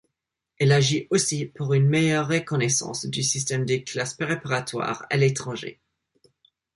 Elle 0.57 0.71
agit 0.71 1.05
aussi 1.11 1.45
pour 1.45 1.75
une 1.75 1.85
meilleure 1.87 2.27
reconnaissance 2.29 3.05
du 3.05 3.21
système 3.21 3.65
des 3.65 3.83
classes 3.83 4.15
préparatoires 4.15 5.05
à 5.11 5.17
l’étranger. 5.17 5.79